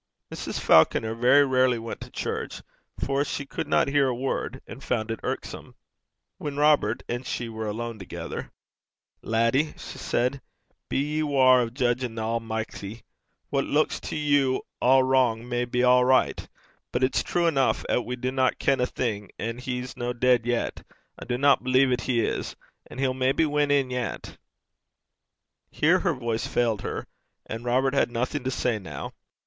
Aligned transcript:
Mrs. 0.33 0.59
Falconer 0.59 1.13
very 1.13 1.45
rarely 1.45 1.77
went 1.77 2.01
to 2.01 2.09
church, 2.09 2.63
for 2.97 3.23
she 3.23 3.45
could 3.45 3.67
not 3.67 3.87
hear 3.87 4.07
a 4.07 4.15
word, 4.15 4.59
and 4.65 4.83
found 4.83 5.11
it 5.11 5.19
irksome. 5.21 5.75
When 6.39 6.57
Robert 6.57 7.03
and 7.07 7.23
she 7.23 7.47
were 7.49 7.67
alone 7.67 7.99
together, 7.99 8.49
'Laddie,' 9.21 9.75
she 9.77 9.99
said, 9.99 10.41
'be 10.89 10.97
ye 10.97 11.21
waure 11.21 11.59
o' 11.61 11.69
judgin' 11.69 12.15
the 12.15 12.23
Almichty. 12.23 13.03
What 13.51 13.65
luiks 13.65 14.01
to 14.09 14.15
you 14.15 14.63
a' 14.81 15.03
wrang 15.03 15.47
may 15.47 15.65
be 15.65 15.81
a' 15.81 16.03
richt. 16.03 16.49
But 16.91 17.03
it's 17.03 17.21
true 17.21 17.45
eneuch 17.45 17.85
'at 17.87 18.03
we 18.03 18.15
dinna 18.15 18.49
ken 18.57 18.79
a'thing; 18.81 19.29
an' 19.37 19.59
he's 19.59 19.95
no 19.95 20.13
deid 20.13 20.47
yet 20.47 20.81
I 21.19 21.25
dinna 21.25 21.57
believe 21.61 21.91
'at 21.91 22.01
he 22.09 22.25
is 22.25 22.55
and 22.87 22.99
he'll 22.99 23.13
maybe 23.13 23.45
win 23.45 23.69
in 23.69 23.91
yet.' 23.91 24.35
Here 25.69 25.99
her 25.99 26.13
voice 26.15 26.47
failed 26.47 26.81
her. 26.81 27.05
And 27.45 27.63
Robert 27.63 27.93
had 27.93 28.09
nothing 28.09 28.43
to 28.45 28.49
say 28.49 28.79
now. 28.79 29.13